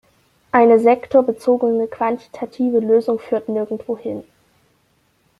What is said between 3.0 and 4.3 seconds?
führt nirgendwo hin.